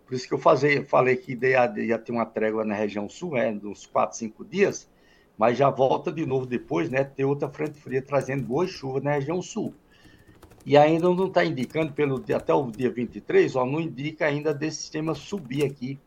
por 0.06 0.14
isso 0.14 0.28
que 0.28 0.34
eu 0.34 0.84
falei 0.86 1.16
que 1.16 1.32
ia, 1.32 1.72
ia 1.78 1.98
ter 1.98 2.12
uma 2.12 2.26
trégua 2.26 2.64
na 2.64 2.74
região 2.74 3.08
sul, 3.08 3.36
é, 3.36 3.50
uns 3.50 3.86
4, 3.86 4.16
5 4.16 4.44
dias, 4.44 4.88
mas 5.36 5.56
já 5.56 5.70
volta 5.70 6.12
de 6.12 6.26
novo 6.26 6.46
depois, 6.46 6.90
né? 6.90 7.02
Ter 7.04 7.24
outra 7.24 7.48
frente 7.48 7.80
fria 7.80 8.02
trazendo 8.02 8.44
boas 8.44 8.70
chuvas 8.70 9.02
na 9.02 9.12
região 9.12 9.40
sul. 9.40 9.74
E 10.66 10.76
ainda 10.76 11.08
não 11.08 11.26
está 11.26 11.44
indicando, 11.44 11.92
pelo, 11.92 12.22
até 12.34 12.52
o 12.52 12.70
dia 12.70 12.90
23, 12.90 13.56
ó, 13.56 13.66
não 13.66 13.80
indica 13.80 14.26
ainda 14.26 14.52
desse 14.52 14.78
sistema 14.78 15.14
subir 15.14 15.64
aqui 15.64 15.98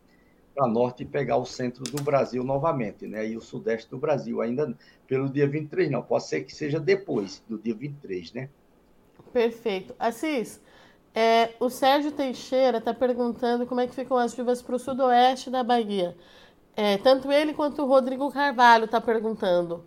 para 0.58 0.68
norte 0.68 1.04
e 1.04 1.06
pegar 1.06 1.38
o 1.38 1.46
centro 1.46 1.84
do 1.84 2.02
Brasil 2.02 2.44
novamente, 2.44 3.06
né? 3.06 3.28
E 3.28 3.38
o 3.38 3.42
sudeste 3.42 3.88
do 3.92 4.00
Brasil, 4.00 4.42
ainda 4.42 4.76
pelo 5.08 5.30
dia 5.30 5.48
23, 5.48 5.92
não. 5.92 6.02
Pode 6.02 6.26
ser 6.26 6.42
que 6.42 6.56
seja 6.56 6.80
depois 6.80 7.44
do 7.48 7.60
dia 7.60 7.76
23, 7.76 8.34
né? 8.34 8.50
Perfeito. 9.32 9.94
Assis, 10.00 10.60
é, 11.14 11.54
o 11.60 11.70
Sérgio 11.70 12.12
Teixeira 12.12 12.80
está 12.80 12.92
perguntando 12.92 13.68
como 13.68 13.82
é 13.82 13.88
que 13.88 13.94
ficam 13.94 14.18
as 14.18 14.34
chuvas 14.34 14.60
para 14.64 14.76
o 14.76 14.80
sudoeste 14.80 15.52
da 15.52 15.64
Bahia. 15.64 16.18
É, 16.76 16.98
tanto 16.98 17.32
ele 17.32 17.54
quanto 17.54 17.84
o 17.84 17.88
Rodrigo 17.88 18.32
Carvalho 18.32 18.86
está 18.86 19.00
perguntando. 19.00 19.86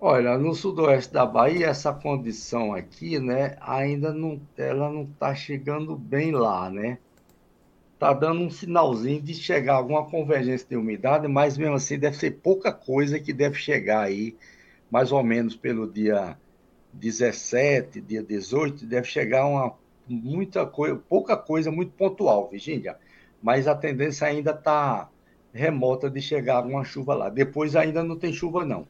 Olha, 0.00 0.38
no 0.38 0.54
sudoeste 0.54 1.12
da 1.12 1.24
Bahia, 1.26 1.66
essa 1.66 1.92
condição 1.92 2.74
aqui, 2.74 3.18
né, 3.18 3.56
ainda 3.60 4.12
não, 4.12 4.40
ela 4.56 4.90
não 4.90 5.02
está 5.02 5.34
chegando 5.34 5.96
bem 5.96 6.32
lá, 6.32 6.70
né? 6.70 6.98
Está 7.94 8.12
dando 8.12 8.42
um 8.42 8.50
sinalzinho 8.50 9.22
de 9.22 9.34
chegar 9.34 9.74
alguma 9.74 10.04
convergência 10.04 10.66
de 10.68 10.76
umidade, 10.76 11.26
mas 11.28 11.56
mesmo 11.56 11.74
assim 11.74 11.98
deve 11.98 12.16
ser 12.16 12.32
pouca 12.32 12.72
coisa 12.72 13.18
que 13.18 13.32
deve 13.32 13.56
chegar 13.56 14.02
aí, 14.02 14.36
mais 14.90 15.12
ou 15.12 15.22
menos 15.22 15.56
pelo 15.56 15.90
dia 15.90 16.36
17, 16.92 18.00
dia 18.00 18.22
18, 18.22 18.84
deve 18.84 19.06
chegar 19.06 19.46
uma 19.46 19.74
muita 20.08 20.66
coisa, 20.66 20.96
pouca 20.96 21.36
coisa 21.36 21.70
muito 21.70 21.92
pontual, 21.92 22.48
Virgínia. 22.50 22.96
Mas 23.42 23.66
a 23.66 23.74
tendência 23.74 24.26
ainda 24.26 24.50
está 24.50 25.08
remota 25.52 26.10
de 26.10 26.20
chegar 26.20 26.56
alguma 26.56 26.84
chuva 26.84 27.14
lá. 27.14 27.28
Depois 27.28 27.76
ainda 27.76 28.02
não 28.02 28.18
tem 28.18 28.32
chuva, 28.32 28.64
não. 28.64 28.86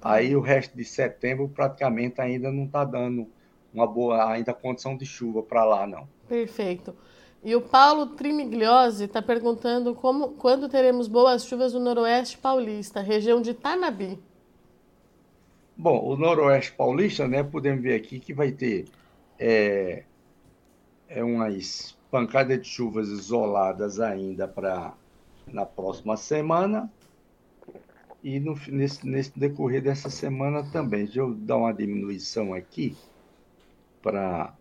Aí 0.00 0.34
o 0.34 0.40
resto 0.40 0.76
de 0.76 0.84
setembro 0.84 1.48
praticamente 1.48 2.20
ainda 2.20 2.50
não 2.50 2.64
está 2.64 2.84
dando 2.84 3.28
uma 3.72 3.86
boa 3.86 4.30
ainda 4.30 4.54
condição 4.54 4.96
de 4.96 5.04
chuva 5.04 5.42
para 5.42 5.64
lá, 5.64 5.86
não. 5.86 6.08
Perfeito. 6.28 6.94
E 7.42 7.54
o 7.54 7.60
Paulo 7.60 8.06
Trimigliosi 8.08 9.04
está 9.04 9.22
perguntando 9.22 9.94
como, 9.94 10.30
quando 10.30 10.68
teremos 10.68 11.06
boas 11.06 11.46
chuvas 11.46 11.72
no 11.72 11.80
Noroeste 11.80 12.38
Paulista, 12.38 13.00
região 13.00 13.40
de 13.40 13.54
Tanabi. 13.54 14.18
Bom, 15.76 16.04
o 16.04 16.16
Noroeste 16.16 16.72
Paulista, 16.72 17.28
né, 17.28 17.42
podemos 17.42 17.82
ver 17.82 17.94
aqui 17.94 18.18
que 18.18 18.32
vai 18.32 18.50
ter 18.50 18.86
é, 19.38 20.04
é 21.08 21.22
umas 21.22 21.96
pancadas 22.10 22.60
de 22.60 22.68
chuvas 22.68 23.08
isoladas 23.08 24.00
ainda 24.00 24.48
para 24.48 24.94
na 25.46 25.64
próxima 25.64 26.16
semana 26.16 26.90
e 28.22 28.40
no, 28.40 28.58
nesse, 28.68 29.06
nesse 29.06 29.38
decorrer 29.38 29.82
dessa 29.82 30.10
semana 30.10 30.64
também. 30.72 31.04
Deixa 31.04 31.20
eu 31.20 31.32
dar 31.32 31.58
uma 31.58 31.72
diminuição 31.72 32.52
aqui 32.52 32.96
para 34.02 34.52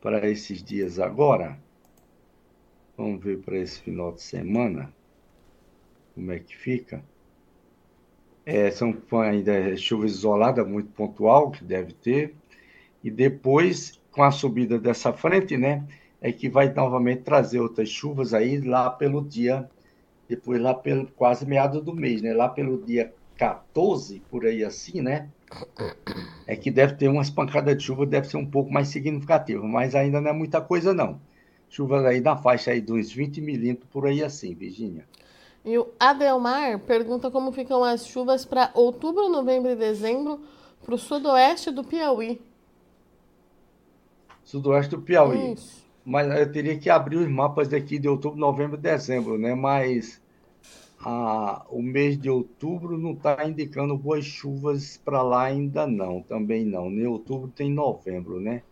para 0.00 0.28
esses 0.28 0.62
dias 0.62 0.98
agora. 0.98 1.58
Vamos 2.96 3.22
ver 3.22 3.38
para 3.38 3.56
esse 3.56 3.80
final 3.80 4.12
de 4.12 4.22
semana 4.22 4.92
como 6.14 6.32
é 6.32 6.38
que 6.38 6.56
fica. 6.56 7.02
É, 8.44 8.70
são 8.70 8.96
ainda 9.22 9.76
chuvas 9.76 10.12
isoladas, 10.12 10.66
muito 10.66 10.90
pontual, 10.90 11.50
que 11.50 11.62
deve 11.62 11.92
ter. 11.92 12.34
E 13.04 13.10
depois, 13.10 14.00
com 14.10 14.22
a 14.22 14.30
subida 14.30 14.78
dessa 14.78 15.12
frente, 15.12 15.56
né, 15.56 15.86
é 16.20 16.32
que 16.32 16.48
vai 16.48 16.72
novamente 16.72 17.22
trazer 17.22 17.60
outras 17.60 17.88
chuvas 17.88 18.34
aí 18.34 18.60
lá 18.60 18.90
pelo 18.90 19.22
dia, 19.22 19.68
depois 20.28 20.60
lá 20.60 20.74
pelo 20.74 21.06
quase 21.08 21.46
meado 21.46 21.80
do 21.80 21.94
mês, 21.94 22.20
né, 22.22 22.32
lá 22.32 22.48
pelo 22.48 22.82
dia 22.82 23.14
14, 23.38 24.20
por 24.28 24.44
aí 24.44 24.64
assim, 24.64 25.00
né, 25.00 25.28
é 26.46 26.56
que 26.56 26.70
deve 26.70 26.96
ter 26.96 27.08
umas 27.08 27.30
pancadas 27.30 27.76
de 27.78 27.84
chuva, 27.84 28.04
deve 28.04 28.28
ser 28.28 28.36
um 28.36 28.44
pouco 28.44 28.70
mais 28.70 28.88
significativo, 28.88 29.66
mas 29.66 29.94
ainda 29.94 30.20
não 30.20 30.30
é 30.30 30.32
muita 30.32 30.60
coisa, 30.60 30.92
não. 30.92 31.20
Chuvas 31.70 32.04
aí 32.04 32.20
na 32.20 32.36
faixa 32.36 32.72
aí 32.72 32.80
dos 32.80 33.12
20 33.12 33.40
milímetros, 33.40 33.88
por 33.90 34.06
aí 34.06 34.24
assim, 34.24 34.54
Virginia. 34.54 35.06
E 35.64 35.78
o 35.78 35.88
Adelmar 36.00 36.80
pergunta 36.80 37.30
como 37.30 37.52
ficam 37.52 37.84
as 37.84 38.06
chuvas 38.06 38.44
para 38.44 38.70
outubro, 38.74 39.28
novembro 39.28 39.70
e 39.70 39.76
dezembro 39.76 40.40
para 40.84 40.94
o 40.94 40.98
sudoeste 40.98 41.70
do 41.70 41.84
Piauí. 41.84 42.40
Sudoeste 44.42 44.96
do 44.96 45.02
Piauí. 45.02 45.52
Isso. 45.52 45.86
Mas 46.04 46.26
eu 46.40 46.50
teria 46.50 46.78
que 46.78 46.88
abrir 46.88 47.16
os 47.16 47.28
mapas 47.28 47.68
daqui 47.68 47.98
de 47.98 48.08
outubro, 48.08 48.38
novembro 48.38 48.78
e 48.78 48.80
dezembro, 48.80 49.36
né? 49.36 49.54
Mas 49.54 50.20
a, 51.00 51.64
o 51.70 51.80
mês 51.80 52.18
de 52.18 52.28
outubro 52.28 52.98
não 52.98 53.12
está 53.12 53.46
indicando 53.48 53.96
boas 53.96 54.24
chuvas 54.24 54.96
para 54.96 55.22
lá 55.22 55.44
ainda 55.44 55.86
não, 55.86 56.20
também 56.22 56.64
não. 56.64 56.90
Nem 56.90 57.06
outubro 57.06 57.48
tem 57.48 57.70
novembro, 57.70 58.40
né? 58.40 58.62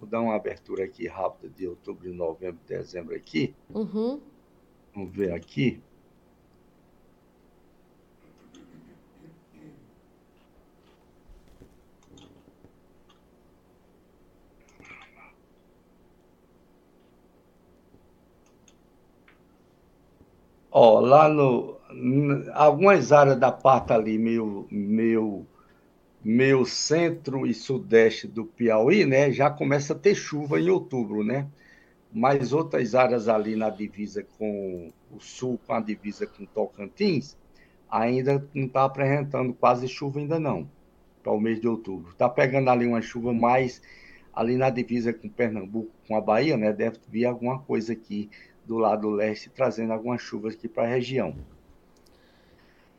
Vou 0.00 0.08
dar 0.08 0.20
uma 0.20 0.34
abertura 0.34 0.84
aqui 0.84 1.06
rápida 1.06 1.52
de 1.56 1.66
outubro, 1.66 2.12
novembro, 2.12 2.58
dezembro 2.66 3.14
aqui. 3.14 3.54
Uhum. 3.74 4.20
Vamos 4.94 5.12
ver 5.12 5.32
aqui. 5.32 5.80
Ó, 20.80 21.00
lá 21.00 21.28
no. 21.28 21.76
Algumas 22.54 23.10
áreas 23.10 23.36
da 23.36 23.50
parte 23.50 23.92
ali, 23.92 24.16
meio, 24.16 24.64
meio, 24.70 25.44
meio 26.22 26.64
centro 26.64 27.44
e 27.44 27.52
sudeste 27.52 28.28
do 28.28 28.44
Piauí, 28.44 29.04
né? 29.04 29.32
Já 29.32 29.50
começa 29.50 29.92
a 29.92 29.98
ter 29.98 30.14
chuva 30.14 30.60
em 30.60 30.70
outubro, 30.70 31.24
né? 31.24 31.48
Mas 32.12 32.52
outras 32.52 32.94
áreas 32.94 33.28
ali 33.28 33.56
na 33.56 33.70
divisa 33.70 34.24
com 34.38 34.92
o 35.10 35.18
sul, 35.18 35.58
com 35.66 35.72
a 35.72 35.80
divisa 35.80 36.28
com 36.28 36.46
Tocantins, 36.46 37.36
ainda 37.90 38.46
não 38.54 38.66
está 38.66 38.84
apresentando 38.84 39.52
quase 39.54 39.88
chuva 39.88 40.20
ainda 40.20 40.38
não, 40.38 40.70
para 41.24 41.32
o 41.32 41.40
mês 41.40 41.60
de 41.60 41.66
outubro. 41.66 42.12
Está 42.12 42.28
pegando 42.28 42.70
ali 42.70 42.86
uma 42.86 43.02
chuva 43.02 43.32
mais 43.32 43.82
ali 44.32 44.56
na 44.56 44.70
divisa 44.70 45.12
com 45.12 45.28
Pernambuco, 45.28 45.90
com 46.06 46.16
a 46.16 46.20
Bahia, 46.20 46.56
né? 46.56 46.72
Deve 46.72 46.98
vir 47.08 47.24
alguma 47.24 47.58
coisa 47.58 47.94
aqui 47.94 48.30
do 48.68 48.76
lado 48.76 49.08
leste, 49.08 49.48
trazendo 49.48 49.94
algumas 49.94 50.20
chuvas 50.20 50.54
aqui 50.54 50.68
para 50.68 50.82
a 50.82 50.86
região. 50.86 51.34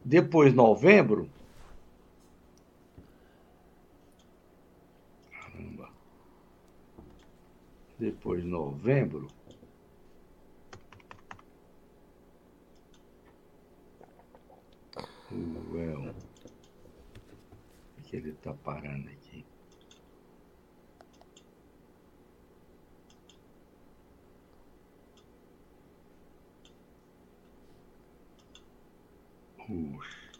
Depois, 0.03 0.51
novembro. 0.51 1.29
Caramba. 5.31 5.91
Depois, 7.99 8.43
novembro. 8.43 9.27
Well, 15.71 16.15
que 18.03 18.15
ele 18.15 18.31
está 18.31 18.51
parando 18.55 19.07
aqui. 19.07 19.18
Puxa. 29.69 30.31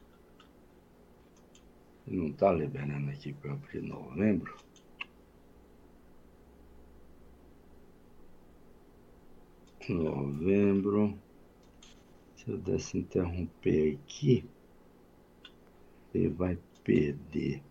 Não 2.08 2.30
está 2.30 2.52
liberando 2.52 3.12
aqui 3.12 3.32
para 3.32 3.54
abrir 3.54 3.84
novembro? 3.84 4.58
Novembro. 9.88 11.16
Se 12.36 12.50
eu 12.50 12.58
desse 12.58 12.98
interromper 12.98 14.00
aqui, 14.04 14.50
ele 16.12 16.30
vai 16.30 16.58
perder. 16.84 17.62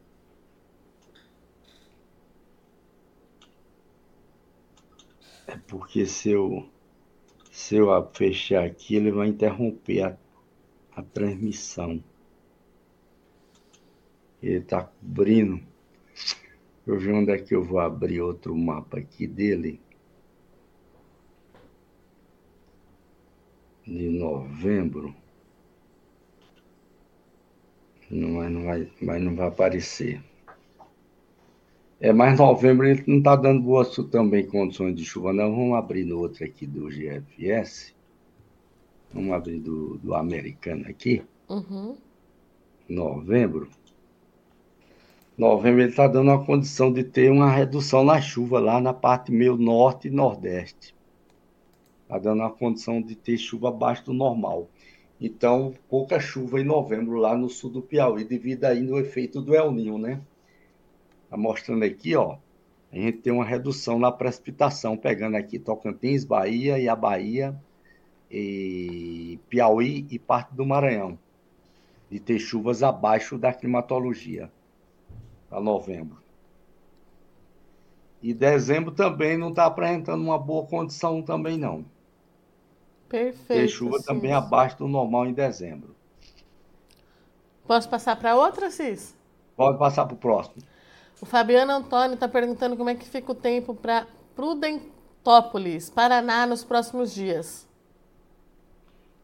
É 5.48 5.56
porque 5.66 6.06
se 6.06 6.30
eu, 6.30 6.70
se 7.50 7.74
eu 7.74 7.88
fechar 8.12 8.64
aqui, 8.64 8.94
ele 8.94 9.10
vai 9.10 9.26
interromper 9.26 10.02
a 10.02 10.27
a 10.98 11.02
transmissão. 11.02 12.02
Ele 14.42 14.58
está 14.58 14.82
cobrindo. 14.82 15.60
Eu 16.86 16.98
ver 16.98 17.12
onde 17.12 17.30
é 17.30 17.38
que 17.38 17.54
eu 17.54 17.62
vou 17.62 17.78
abrir 17.78 18.20
outro 18.20 18.56
mapa 18.56 18.98
aqui 18.98 19.26
dele. 19.26 19.80
De 23.86 24.08
novembro. 24.10 25.14
Não, 28.10 28.30
mas, 28.30 28.50
não 28.50 28.64
vai, 28.64 28.92
mas 29.00 29.22
não 29.22 29.36
vai 29.36 29.48
aparecer. 29.48 30.22
É, 32.00 32.12
mas 32.12 32.38
novembro 32.38 32.86
ele 32.86 33.04
não 33.06 33.18
está 33.18 33.36
dando 33.36 33.62
boas 33.62 33.94
também 34.10 34.46
condições 34.46 34.94
de 34.96 35.04
chuva, 35.04 35.32
não. 35.32 35.54
Vamos 35.54 35.76
abrir 35.76 36.04
no 36.04 36.18
outro 36.18 36.44
aqui 36.44 36.66
do 36.66 36.88
GFS. 36.88 37.97
Vamos 39.12 39.32
abrir 39.32 39.58
do, 39.60 39.98
do 39.98 40.14
americano 40.14 40.86
aqui. 40.88 41.22
Uhum. 41.48 41.96
Novembro. 42.88 43.68
Novembro 45.36 45.82
ele 45.82 45.90
está 45.90 46.08
dando 46.08 46.30
uma 46.30 46.44
condição 46.44 46.92
de 46.92 47.04
ter 47.04 47.30
uma 47.30 47.50
redução 47.50 48.04
na 48.04 48.20
chuva 48.20 48.58
lá 48.58 48.80
na 48.80 48.92
parte 48.92 49.30
meio 49.30 49.56
norte 49.56 50.08
e 50.08 50.10
nordeste. 50.10 50.94
Está 52.02 52.18
dando 52.18 52.40
uma 52.40 52.50
condição 52.50 53.00
de 53.00 53.14
ter 53.14 53.38
chuva 53.38 53.68
abaixo 53.68 54.06
do 54.06 54.12
normal. 54.12 54.68
Então, 55.20 55.74
pouca 55.88 56.20
chuva 56.20 56.60
em 56.60 56.64
novembro 56.64 57.16
lá 57.16 57.36
no 57.36 57.48
sul 57.48 57.70
do 57.70 57.82
Piauí, 57.82 58.24
devido 58.24 58.64
aí 58.64 58.80
no 58.80 58.98
efeito 58.98 59.40
do 59.40 59.54
El 59.54 59.72
Ninho, 59.72 59.98
né? 59.98 60.20
Está 61.24 61.36
mostrando 61.36 61.84
aqui, 61.84 62.14
ó. 62.14 62.38
A 62.90 62.96
gente 62.96 63.18
tem 63.18 63.32
uma 63.32 63.44
redução 63.44 63.98
na 63.98 64.10
precipitação, 64.10 64.96
pegando 64.96 65.36
aqui 65.36 65.58
Tocantins, 65.58 66.24
Bahia 66.24 66.78
e 66.78 66.88
a 66.88 66.96
Bahia, 66.96 67.54
e 68.30 69.38
Piauí 69.48 70.06
e 70.10 70.18
parte 70.18 70.54
do 70.54 70.66
Maranhão, 70.66 71.18
de 72.10 72.20
ter 72.20 72.38
chuvas 72.38 72.82
abaixo 72.82 73.38
da 73.38 73.52
climatologia 73.52 74.50
para 75.48 75.60
novembro. 75.60 76.18
E 78.22 78.34
dezembro 78.34 78.92
também 78.92 79.38
não 79.38 79.50
está 79.50 79.66
apresentando 79.66 80.22
uma 80.22 80.38
boa 80.38 80.66
condição 80.66 81.22
também 81.22 81.56
não. 81.56 81.84
Perfeito. 83.08 83.46
Ter 83.46 83.68
chuva 83.68 83.98
sim. 83.98 84.04
também 84.04 84.32
abaixo 84.32 84.78
do 84.78 84.88
normal 84.88 85.26
em 85.26 85.32
dezembro. 85.32 85.94
Posso 87.66 87.88
passar 87.88 88.16
para 88.16 88.34
outra, 88.34 88.70
Cis? 88.70 89.16
Pode 89.56 89.78
passar 89.78 90.06
para 90.06 90.14
o 90.14 90.18
próximo. 90.18 90.62
O 91.20 91.26
Fabiano 91.26 91.72
Antônio 91.72 92.14
está 92.14 92.28
perguntando 92.28 92.76
como 92.76 92.90
é 92.90 92.94
que 92.94 93.08
fica 93.08 93.32
o 93.32 93.34
tempo 93.34 93.74
para 93.74 94.06
Prudentópolis, 94.34 95.90
Paraná, 95.90 96.46
nos 96.46 96.64
próximos 96.64 97.12
dias. 97.12 97.67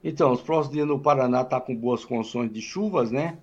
Então, 0.05 0.33
os 0.33 0.43
próximos 0.43 0.75
dias 0.77 0.87
no 0.87 1.01
Paraná 1.01 1.41
está 1.41 1.59
com 1.59 1.75
boas 1.75 2.05
condições 2.05 2.53
de 2.53 2.61
chuvas, 2.61 3.11
né? 3.11 3.39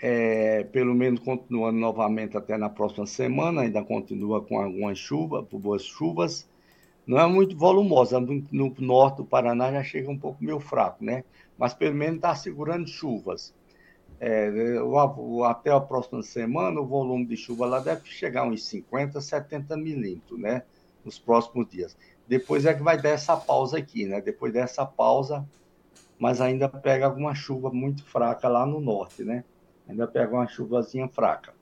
É, 0.00 0.62
pelo 0.64 0.94
menos 0.94 1.18
continuando 1.20 1.78
novamente 1.78 2.36
até 2.36 2.56
na 2.56 2.70
próxima 2.70 3.06
semana, 3.06 3.62
ainda 3.62 3.82
continua 3.82 4.40
com 4.40 4.58
algumas 4.58 4.96
chuvas, 4.96 5.44
boas 5.52 5.82
chuvas 5.82 6.48
não 7.10 7.18
é 7.18 7.26
muito 7.26 7.56
volumosa. 7.56 8.20
No 8.20 8.74
norte 8.78 9.16
do 9.16 9.24
Paraná 9.24 9.72
já 9.72 9.82
chega 9.82 10.08
um 10.08 10.16
pouco 10.16 10.42
meio 10.44 10.60
fraco, 10.60 11.04
né? 11.04 11.24
Mas 11.58 11.74
pelo 11.74 11.96
menos 11.96 12.16
está 12.16 12.36
segurando 12.36 12.88
chuvas. 12.88 13.52
É, 14.20 14.48
até 15.48 15.72
a 15.72 15.80
próxima 15.80 16.22
semana, 16.22 16.80
o 16.80 16.86
volume 16.86 17.26
de 17.26 17.36
chuva 17.36 17.66
lá 17.66 17.80
deve 17.80 18.06
chegar 18.06 18.44
uns 18.44 18.64
50, 18.66 19.20
70 19.20 19.76
milímetros, 19.76 20.38
né? 20.38 20.62
Nos 21.04 21.18
próximos 21.18 21.68
dias. 21.68 21.96
Depois 22.28 22.64
é 22.64 22.72
que 22.72 22.82
vai 22.82 23.00
dar 23.00 23.10
essa 23.10 23.36
pausa 23.36 23.78
aqui, 23.78 24.06
né? 24.06 24.20
Depois 24.20 24.52
dessa 24.52 24.86
pausa, 24.86 25.44
mas 26.20 26.38
ainda 26.42 26.68
pega 26.68 27.06
alguma 27.06 27.34
chuva 27.34 27.70
muito 27.70 28.04
fraca 28.04 28.46
lá 28.46 28.66
no 28.66 28.78
norte, 28.78 29.24
né? 29.24 29.42
Ainda 29.88 30.06
pega 30.06 30.34
uma 30.34 30.46
chuvazinha 30.46 31.08
fraca. 31.08 31.54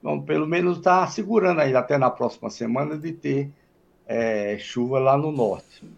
Então, 0.00 0.20
pelo 0.20 0.46
menos 0.46 0.78
está 0.78 1.06
segurando 1.06 1.60
aí 1.60 1.74
até 1.76 1.96
na 1.96 2.10
próxima 2.10 2.50
semana 2.50 2.98
de 2.98 3.12
ter 3.12 3.50
é, 4.04 4.58
chuva 4.58 4.98
lá 4.98 5.16
no 5.16 5.30
norte. 5.30 5.88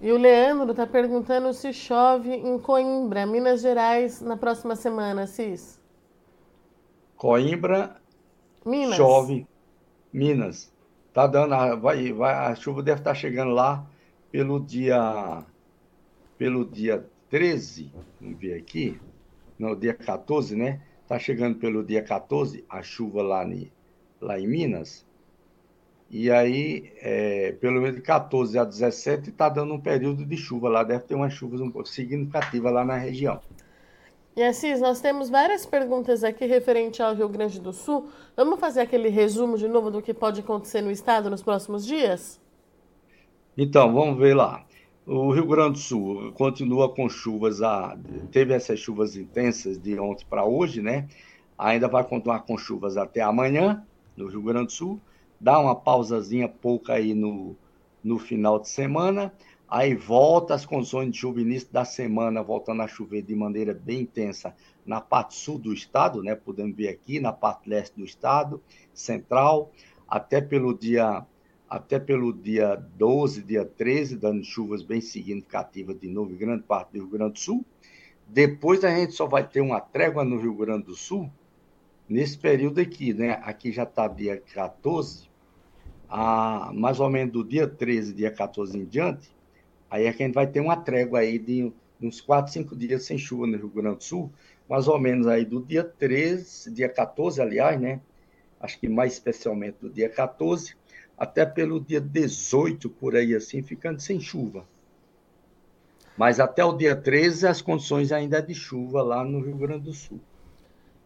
E 0.00 0.10
o 0.10 0.16
Leandro 0.16 0.70
está 0.70 0.86
perguntando 0.86 1.52
se 1.52 1.72
chove 1.72 2.32
em 2.32 2.58
Coimbra, 2.58 3.26
Minas 3.26 3.60
Gerais, 3.60 4.20
na 4.22 4.36
próxima 4.36 4.74
semana, 4.74 5.26
Cis. 5.26 5.80
Coimbra, 7.14 7.94
Minas. 8.64 8.96
chove, 8.96 9.46
Minas. 10.10 10.72
Tá 11.12 11.26
dando, 11.26 11.54
a, 11.54 11.76
vai, 11.76 12.10
vai, 12.10 12.34
a 12.34 12.54
chuva 12.54 12.82
deve 12.82 13.02
estar 13.02 13.10
tá 13.10 13.14
chegando 13.14 13.52
lá 13.52 13.86
pelo 14.32 14.58
dia, 14.58 15.44
pelo 16.42 16.64
dia 16.64 17.06
13, 17.30 17.92
vamos 18.20 18.36
ver 18.40 18.54
aqui, 18.54 19.00
no 19.56 19.76
dia 19.76 19.94
14, 19.94 20.56
né? 20.56 20.80
Tá 21.06 21.16
chegando 21.16 21.56
pelo 21.56 21.84
dia 21.84 22.02
14 22.02 22.64
a 22.68 22.82
chuva 22.82 23.22
lá, 23.22 23.48
lá 24.20 24.40
em 24.40 24.48
Minas. 24.48 25.06
E 26.10 26.32
aí, 26.32 26.92
é, 27.00 27.52
pelo 27.60 27.80
menos 27.80 27.94
de 27.94 28.02
14 28.02 28.58
a 28.58 28.64
17, 28.64 29.30
está 29.30 29.48
dando 29.48 29.72
um 29.72 29.80
período 29.80 30.26
de 30.26 30.36
chuva 30.36 30.68
lá. 30.68 30.82
Deve 30.82 31.04
ter 31.04 31.14
umas 31.14 31.32
chuvas 31.32 31.60
um 31.60 31.70
pouco 31.70 31.88
significativas 31.88 32.72
lá 32.72 32.84
na 32.84 32.96
região. 32.96 33.40
E 34.34 34.42
Assis, 34.42 34.80
nós 34.80 35.00
temos 35.00 35.30
várias 35.30 35.64
perguntas 35.64 36.24
aqui 36.24 36.44
referente 36.44 37.00
ao 37.00 37.14
Rio 37.14 37.28
Grande 37.28 37.60
do 37.60 37.72
Sul. 37.72 38.08
Vamos 38.36 38.58
fazer 38.58 38.80
aquele 38.80 39.10
resumo 39.10 39.56
de 39.56 39.68
novo 39.68 39.92
do 39.92 40.02
que 40.02 40.12
pode 40.12 40.40
acontecer 40.40 40.80
no 40.80 40.90
estado 40.90 41.30
nos 41.30 41.40
próximos 41.40 41.86
dias? 41.86 42.40
Então, 43.56 43.94
vamos 43.94 44.18
ver 44.18 44.34
lá. 44.34 44.66
O 45.06 45.32
Rio 45.32 45.46
Grande 45.46 45.72
do 45.72 45.78
Sul 45.78 46.32
continua 46.32 46.88
com 46.94 47.08
chuvas, 47.08 47.60
a, 47.60 47.98
teve 48.30 48.54
essas 48.54 48.78
chuvas 48.78 49.16
intensas 49.16 49.78
de 49.78 49.98
ontem 49.98 50.24
para 50.28 50.44
hoje, 50.44 50.80
né? 50.80 51.08
Ainda 51.58 51.88
vai 51.88 52.04
continuar 52.04 52.40
com 52.40 52.56
chuvas 52.56 52.96
até 52.96 53.20
amanhã 53.20 53.84
no 54.16 54.28
Rio 54.28 54.42
Grande 54.42 54.66
do 54.66 54.72
Sul 54.72 55.00
dá 55.42 55.58
uma 55.58 55.74
pausazinha 55.74 56.48
pouca 56.48 56.94
aí 56.94 57.14
no, 57.14 57.56
no 58.02 58.16
final 58.16 58.60
de 58.60 58.68
semana, 58.68 59.34
aí 59.68 59.92
volta 59.92 60.54
as 60.54 60.64
condições 60.64 61.10
de 61.10 61.18
chuva 61.18 61.40
início 61.40 61.68
da 61.72 61.84
semana, 61.84 62.44
voltando 62.44 62.80
a 62.82 62.86
chover 62.86 63.22
de 63.22 63.34
maneira 63.34 63.74
bem 63.74 64.02
intensa 64.02 64.54
na 64.86 65.00
parte 65.00 65.34
sul 65.34 65.58
do 65.58 65.74
estado, 65.74 66.22
né? 66.22 66.36
Podemos 66.36 66.76
ver 66.76 66.88
aqui 66.88 67.18
na 67.18 67.32
parte 67.32 67.68
leste 67.68 67.98
do 67.98 68.04
estado, 68.04 68.62
central, 68.94 69.72
até 70.06 70.40
pelo 70.40 70.72
dia 70.72 71.26
até 71.72 71.98
pelo 71.98 72.34
dia 72.34 72.76
12, 72.98 73.42
dia 73.44 73.64
13, 73.64 74.18
dando 74.18 74.44
chuvas 74.44 74.82
bem 74.82 75.00
significativas 75.00 75.98
de 75.98 76.06
novo 76.06 76.30
em 76.30 76.36
grande 76.36 76.64
parte 76.64 76.92
do 76.92 76.98
Rio 76.98 77.08
Grande 77.08 77.32
do 77.32 77.38
Sul. 77.38 77.64
Depois 78.28 78.84
a 78.84 78.94
gente 78.94 79.14
só 79.14 79.26
vai 79.26 79.48
ter 79.48 79.62
uma 79.62 79.80
trégua 79.80 80.22
no 80.22 80.38
Rio 80.38 80.54
Grande 80.54 80.84
do 80.84 80.94
Sul 80.94 81.32
nesse 82.06 82.36
período 82.36 82.78
aqui, 82.78 83.14
né? 83.14 83.40
Aqui 83.42 83.72
já 83.72 83.84
está 83.84 84.06
dia 84.06 84.36
14, 84.52 85.30
a, 86.10 86.70
mais 86.74 87.00
ou 87.00 87.08
menos 87.08 87.32
do 87.32 87.42
dia 87.42 87.66
13, 87.66 88.12
dia 88.12 88.30
14 88.30 88.76
em 88.78 88.84
diante, 88.84 89.34
aí 89.90 90.04
é 90.04 90.12
que 90.12 90.22
a 90.22 90.26
gente 90.26 90.34
vai 90.34 90.46
ter 90.46 90.60
uma 90.60 90.76
trégua 90.76 91.20
aí 91.20 91.38
de 91.38 91.72
uns 92.02 92.20
4, 92.20 92.52
5 92.52 92.76
dias 92.76 93.04
sem 93.04 93.16
chuva 93.16 93.46
no 93.46 93.56
Rio 93.56 93.70
Grande 93.70 93.96
do 93.96 94.04
Sul, 94.04 94.30
mais 94.68 94.88
ou 94.88 94.98
menos 94.98 95.26
aí 95.26 95.46
do 95.46 95.62
dia 95.62 95.84
13, 95.84 96.70
dia 96.70 96.90
14, 96.90 97.40
aliás, 97.40 97.80
né? 97.80 97.98
Acho 98.60 98.78
que 98.78 98.90
mais 98.90 99.14
especialmente 99.14 99.78
do 99.80 99.88
dia 99.88 100.10
14, 100.10 100.76
até 101.22 101.46
pelo 101.46 101.78
dia 101.78 102.00
18, 102.00 102.90
por 102.90 103.14
aí 103.14 103.32
assim, 103.32 103.62
ficando 103.62 104.00
sem 104.00 104.18
chuva. 104.18 104.66
Mas 106.16 106.40
até 106.40 106.64
o 106.64 106.72
dia 106.72 106.96
13, 106.96 107.46
as 107.46 107.62
condições 107.62 108.10
ainda 108.10 108.38
é 108.38 108.42
de 108.42 108.52
chuva 108.52 109.02
lá 109.02 109.22
no 109.22 109.40
Rio 109.40 109.56
Grande 109.56 109.84
do 109.84 109.92
Sul. 109.92 110.18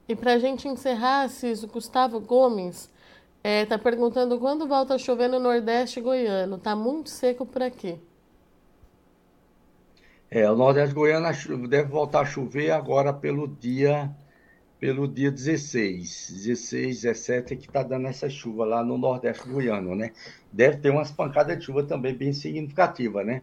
E 0.08 0.16
para 0.16 0.32
a 0.32 0.38
gente 0.38 0.66
encerrar, 0.66 1.28
Ciso, 1.28 1.68
Gustavo 1.68 2.18
Gomes 2.18 2.88
é, 3.44 3.66
tá 3.66 3.78
perguntando 3.78 4.38
quando 4.38 4.66
volta 4.66 4.94
a 4.94 4.98
chover 4.98 5.28
no 5.28 5.38
Nordeste 5.38 6.00
goiano. 6.00 6.56
Tá 6.56 6.74
muito 6.74 7.10
seco 7.10 7.44
por 7.44 7.62
aqui. 7.62 8.00
É, 10.30 10.50
o 10.50 10.56
Nordeste 10.56 10.94
goiano 10.94 11.28
deve 11.68 11.90
voltar 11.90 12.20
a 12.20 12.24
chover 12.24 12.70
agora 12.70 13.12
pelo 13.12 13.46
dia 13.46 14.10
pelo 14.78 15.08
dia 15.08 15.30
16, 15.30 16.30
16, 16.44 17.02
17 17.02 17.54
é 17.54 17.56
que 17.56 17.66
está 17.66 17.82
dando 17.82 18.08
essa 18.08 18.28
chuva 18.28 18.64
lá 18.64 18.84
no 18.84 18.98
Nordeste 18.98 19.48
goiano, 19.48 19.94
né? 19.94 20.12
Deve 20.52 20.76
ter 20.78 20.90
umas 20.90 21.10
pancadas 21.10 21.58
de 21.58 21.64
chuva 21.64 21.82
também 21.82 22.14
bem 22.14 22.32
significativa, 22.32 23.24
né? 23.24 23.42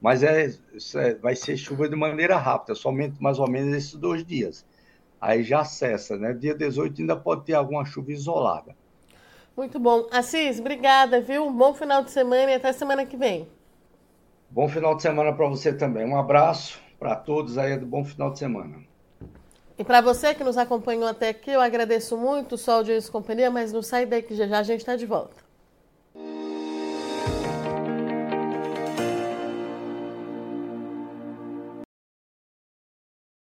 Mas 0.00 0.22
é, 0.22 0.50
é, 0.96 1.14
vai 1.14 1.34
ser 1.34 1.56
chuva 1.56 1.88
de 1.88 1.96
maneira 1.96 2.36
rápida, 2.36 2.74
somente 2.74 3.20
mais 3.22 3.38
ou 3.38 3.48
menos 3.48 3.74
esses 3.74 3.94
dois 3.94 4.24
dias. 4.24 4.66
Aí 5.18 5.42
já 5.42 5.64
cessa, 5.64 6.16
né? 6.16 6.34
Dia 6.34 6.54
18 6.54 7.00
ainda 7.00 7.16
pode 7.16 7.44
ter 7.44 7.54
alguma 7.54 7.84
chuva 7.86 8.12
isolada. 8.12 8.76
Muito 9.56 9.78
bom. 9.78 10.06
Assis, 10.12 10.60
obrigada, 10.60 11.20
viu? 11.22 11.46
Um 11.46 11.56
bom 11.56 11.72
final 11.72 12.04
de 12.04 12.10
semana 12.10 12.52
e 12.52 12.54
até 12.54 12.72
semana 12.74 13.06
que 13.06 13.16
vem. 13.16 13.48
Bom 14.50 14.68
final 14.68 14.94
de 14.94 15.00
semana 15.00 15.32
para 15.32 15.48
você 15.48 15.72
também. 15.72 16.06
Um 16.06 16.18
abraço 16.18 16.78
para 16.98 17.16
todos 17.16 17.56
aí, 17.56 17.78
bom 17.78 18.04
final 18.04 18.30
de 18.30 18.38
semana. 18.38 18.95
E 19.78 19.84
para 19.84 20.00
você 20.00 20.34
que 20.34 20.42
nos 20.42 20.56
acompanhou 20.56 21.06
até 21.06 21.28
aqui, 21.28 21.50
eu 21.50 21.60
agedeço 21.60 22.16
muito, 22.16 22.56
só 22.56 22.72
audiência 22.72 23.08
e 23.08 23.12
companhia, 23.12 23.50
mas 23.50 23.72
não 23.72 23.82
sai 23.82 24.06
daí 24.06 24.22
que 24.22 24.34
já, 24.34 24.46
já 24.46 24.58
a 24.58 24.62
gente 24.62 24.80
está 24.80 24.96
de 24.96 25.04
volta. 25.04 25.45